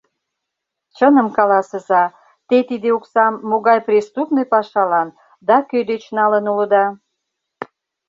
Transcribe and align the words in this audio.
—Чыным 0.95 1.27
каласыза, 1.37 2.03
те 2.47 2.57
тиде 2.69 2.89
оксам 2.97 3.33
могай 3.49 3.79
преступный 3.87 4.47
пашалан 4.53 5.07
да 5.47 5.55
кӧ 5.69 5.79
деч 5.89 6.03
налын 6.17 6.45
улыда? 6.51 6.85